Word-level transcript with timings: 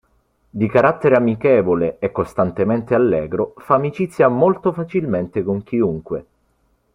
Di 0.49 0.67
carattere 0.67 1.15
amichevole 1.15 1.97
e 1.99 2.11
costantemente 2.11 2.95
allegro, 2.95 3.53
fa 3.57 3.75
amicizia 3.75 4.29
molto 4.29 4.71
facilmente 4.73 5.43
con 5.43 5.61
chiunque. 5.61 6.25